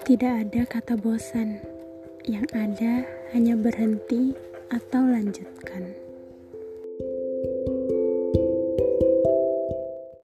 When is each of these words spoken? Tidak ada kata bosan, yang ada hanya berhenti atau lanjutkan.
Tidak 0.00 0.48
ada 0.48 0.64
kata 0.64 0.96
bosan, 0.96 1.60
yang 2.24 2.48
ada 2.56 3.04
hanya 3.36 3.52
berhenti 3.52 4.32
atau 4.72 5.04
lanjutkan. 5.04 6.09